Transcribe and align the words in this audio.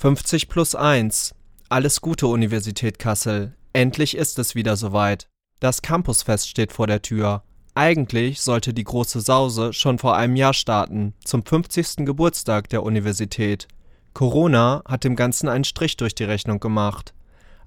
50 0.00 0.48
plus 0.48 0.76
1. 0.76 1.34
Alles 1.68 2.00
Gute 2.00 2.28
Universität 2.28 3.00
Kassel. 3.00 3.56
Endlich 3.72 4.16
ist 4.16 4.38
es 4.38 4.54
wieder 4.54 4.76
soweit. 4.76 5.26
Das 5.58 5.82
Campusfest 5.82 6.48
steht 6.48 6.72
vor 6.72 6.86
der 6.86 7.02
Tür. 7.02 7.42
Eigentlich 7.74 8.40
sollte 8.40 8.72
die 8.72 8.84
große 8.84 9.20
Sause 9.20 9.72
schon 9.72 9.98
vor 9.98 10.16
einem 10.16 10.36
Jahr 10.36 10.54
starten, 10.54 11.14
zum 11.24 11.44
50. 11.44 12.06
Geburtstag 12.06 12.68
der 12.68 12.84
Universität. 12.84 13.66
Corona 14.14 14.84
hat 14.86 15.02
dem 15.02 15.16
Ganzen 15.16 15.48
einen 15.48 15.64
Strich 15.64 15.96
durch 15.96 16.14
die 16.14 16.22
Rechnung 16.22 16.60
gemacht. 16.60 17.12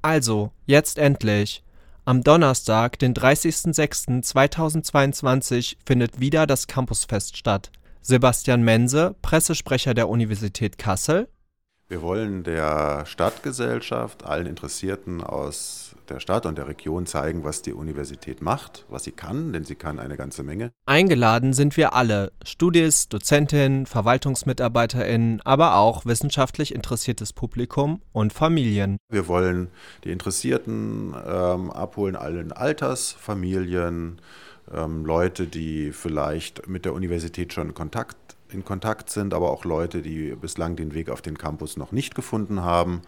Also, 0.00 0.52
jetzt 0.64 0.98
endlich. 0.98 1.64
Am 2.04 2.22
Donnerstag, 2.22 3.00
den 3.00 3.14
30.06.2022, 3.14 5.74
findet 5.84 6.20
wieder 6.20 6.46
das 6.46 6.68
Campusfest 6.68 7.36
statt. 7.36 7.72
Sebastian 8.00 8.62
Mense, 8.62 9.16
Pressesprecher 9.22 9.94
der 9.94 10.08
Universität 10.08 10.78
Kassel, 10.78 11.26
wir 11.92 12.00
wollen 12.00 12.42
der 12.42 13.04
Stadtgesellschaft, 13.04 14.24
allen 14.24 14.46
Interessierten 14.46 15.22
aus 15.22 15.94
der 16.08 16.20
Stadt 16.20 16.46
und 16.46 16.56
der 16.56 16.66
Region 16.66 17.04
zeigen, 17.04 17.44
was 17.44 17.60
die 17.60 17.74
Universität 17.74 18.40
macht, 18.40 18.86
was 18.88 19.04
sie 19.04 19.12
kann, 19.12 19.52
denn 19.52 19.64
sie 19.64 19.74
kann 19.74 19.98
eine 19.98 20.16
ganze 20.16 20.42
Menge. 20.42 20.70
Eingeladen 20.86 21.52
sind 21.52 21.76
wir 21.76 21.92
alle, 21.92 22.32
Studis, 22.46 23.10
Dozentinnen, 23.10 23.84
VerwaltungsmitarbeiterInnen, 23.84 25.42
aber 25.44 25.76
auch 25.76 26.06
wissenschaftlich 26.06 26.74
interessiertes 26.74 27.34
Publikum 27.34 28.00
und 28.12 28.32
Familien. 28.32 28.96
Wir 29.10 29.28
wollen 29.28 29.68
die 30.04 30.12
Interessierten 30.12 31.14
ähm, 31.26 31.70
abholen, 31.70 32.16
allen 32.16 32.52
Alters, 32.52 33.12
Familien, 33.12 34.18
ähm, 34.74 35.04
Leute, 35.04 35.46
die 35.46 35.92
vielleicht 35.92 36.66
mit 36.68 36.86
der 36.86 36.94
Universität 36.94 37.52
schon 37.52 37.74
Kontakt 37.74 38.16
in 38.54 38.64
Kontakt 38.64 39.10
sind, 39.10 39.34
aber 39.34 39.50
auch 39.50 39.64
Leute, 39.64 40.02
die 40.02 40.34
bislang 40.34 40.76
den 40.76 40.94
Weg 40.94 41.10
auf 41.10 41.22
den 41.22 41.38
Campus 41.38 41.76
noch 41.76 41.92
nicht 41.92 42.14
gefunden 42.14 42.62
haben. 42.62 43.02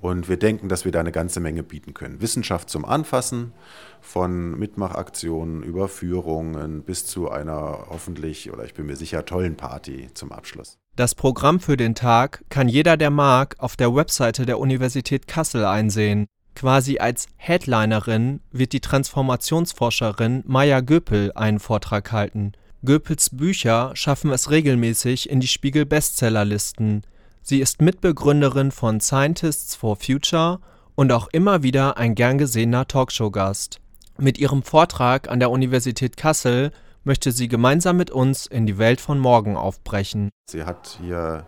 Und 0.00 0.28
wir 0.28 0.38
denken, 0.38 0.68
dass 0.68 0.84
wir 0.84 0.92
da 0.92 1.00
eine 1.00 1.12
ganze 1.12 1.40
Menge 1.40 1.62
bieten 1.62 1.94
können. 1.94 2.20
Wissenschaft 2.20 2.70
zum 2.70 2.84
Anfassen, 2.84 3.52
von 4.00 4.58
Mitmachaktionen 4.58 5.62
über 5.62 5.88
Führungen 5.88 6.82
bis 6.82 7.06
zu 7.06 7.30
einer 7.30 7.86
hoffentlich 7.90 8.50
oder 8.50 8.64
ich 8.64 8.74
bin 8.74 8.86
mir 8.86 8.96
sicher 8.96 9.24
tollen 9.24 9.56
Party 9.56 10.08
zum 10.14 10.32
Abschluss. 10.32 10.78
Das 10.96 11.14
Programm 11.14 11.60
für 11.60 11.76
den 11.76 11.94
Tag 11.94 12.44
kann 12.48 12.68
jeder, 12.68 12.96
der 12.96 13.10
mag, 13.10 13.56
auf 13.58 13.76
der 13.76 13.94
Webseite 13.94 14.46
der 14.46 14.58
Universität 14.58 15.26
Kassel 15.26 15.64
einsehen. 15.64 16.26
Quasi 16.54 16.98
als 16.98 17.26
Headlinerin 17.36 18.40
wird 18.50 18.72
die 18.72 18.80
Transformationsforscherin 18.80 20.42
Maya 20.46 20.80
Göpel 20.80 21.32
einen 21.34 21.60
Vortrag 21.60 22.12
halten. 22.12 22.52
Goepels 22.82 23.28
Bücher 23.36 23.90
schaffen 23.92 24.30
es 24.30 24.50
regelmäßig 24.50 25.28
in 25.28 25.40
die 25.40 25.48
Spiegel-Bestsellerlisten. 25.48 27.02
Sie 27.42 27.60
ist 27.60 27.82
Mitbegründerin 27.82 28.70
von 28.70 29.00
Scientists 29.00 29.74
for 29.74 29.96
Future 29.96 30.60
und 30.94 31.12
auch 31.12 31.28
immer 31.30 31.62
wieder 31.62 31.98
ein 31.98 32.14
gern 32.14 32.38
gesehener 32.38 32.88
Talkshow-Gast. 32.88 33.80
Mit 34.16 34.38
ihrem 34.38 34.62
Vortrag 34.62 35.28
an 35.28 35.40
der 35.40 35.50
Universität 35.50 36.16
Kassel 36.16 36.72
möchte 37.04 37.32
sie 37.32 37.48
gemeinsam 37.48 37.98
mit 37.98 38.10
uns 38.10 38.46
in 38.46 38.64
die 38.64 38.78
Welt 38.78 39.02
von 39.02 39.18
morgen 39.18 39.58
aufbrechen. 39.58 40.30
Sie 40.50 40.64
hat 40.64 40.98
hier 41.02 41.46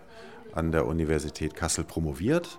an 0.53 0.71
der 0.71 0.87
Universität 0.87 1.55
Kassel 1.55 1.85
promoviert 1.85 2.59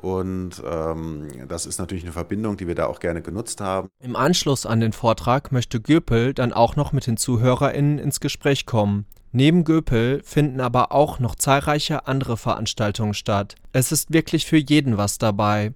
und 0.00 0.62
ähm, 0.64 1.28
das 1.48 1.66
ist 1.66 1.78
natürlich 1.78 2.04
eine 2.04 2.12
Verbindung, 2.12 2.56
die 2.56 2.66
wir 2.66 2.74
da 2.74 2.86
auch 2.86 3.00
gerne 3.00 3.22
genutzt 3.22 3.60
haben. 3.60 3.88
Im 4.00 4.16
Anschluss 4.16 4.66
an 4.66 4.80
den 4.80 4.92
Vortrag 4.92 5.52
möchte 5.52 5.80
Göpel 5.80 6.34
dann 6.34 6.52
auch 6.52 6.76
noch 6.76 6.92
mit 6.92 7.06
den 7.06 7.16
ZuhörerInnen 7.16 7.98
ins 7.98 8.20
Gespräch 8.20 8.66
kommen. 8.66 9.06
Neben 9.32 9.64
Göpel 9.64 10.22
finden 10.24 10.60
aber 10.60 10.92
auch 10.92 11.18
noch 11.18 11.34
zahlreiche 11.34 12.06
andere 12.06 12.36
Veranstaltungen 12.36 13.14
statt. 13.14 13.56
Es 13.72 13.92
ist 13.92 14.12
wirklich 14.12 14.46
für 14.46 14.56
jeden 14.56 14.96
was 14.96 15.18
dabei. 15.18 15.74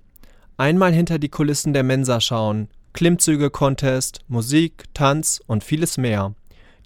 Einmal 0.57 0.93
hinter 0.93 1.19
die 1.19 1.29
Kulissen 1.29 1.73
der 1.73 1.83
Mensa 1.83 2.21
schauen, 2.21 2.69
Klimmzüge-Contest, 2.95 4.21
Musik, 4.29 4.85
Tanz 4.95 5.41
und 5.47 5.65
vieles 5.65 5.99
mehr. 5.99 6.35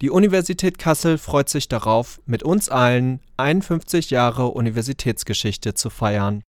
Die 0.01 0.09
Universität 0.09 0.77
Kassel 0.77 1.17
freut 1.17 1.49
sich 1.49 1.69
darauf, 1.69 2.21
mit 2.25 2.43
uns 2.43 2.69
allen 2.69 3.19
51 3.37 4.09
Jahre 4.11 4.49
Universitätsgeschichte 4.49 5.73
zu 5.73 5.89
feiern. 5.89 6.43